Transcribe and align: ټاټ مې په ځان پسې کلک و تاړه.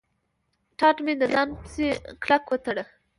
ټاټ 0.77 0.97
مې 1.05 1.13
په 1.19 1.25
ځان 1.33 1.49
پسې 1.61 1.85
کلک 2.23 2.43
و 2.49 2.57
تاړه. 2.63 2.83